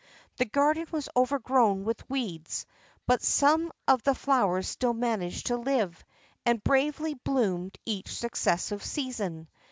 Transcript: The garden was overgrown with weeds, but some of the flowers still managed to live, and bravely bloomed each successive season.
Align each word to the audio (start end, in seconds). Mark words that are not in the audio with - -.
The 0.37 0.45
garden 0.45 0.87
was 0.89 1.09
overgrown 1.15 1.83
with 1.83 2.09
weeds, 2.09 2.65
but 3.05 3.21
some 3.21 3.71
of 3.87 4.01
the 4.01 4.15
flowers 4.15 4.67
still 4.67 4.95
managed 4.95 5.45
to 5.45 5.57
live, 5.57 6.03
and 6.43 6.63
bravely 6.63 7.13
bloomed 7.13 7.77
each 7.85 8.11
successive 8.17 8.83
season. 8.83 9.47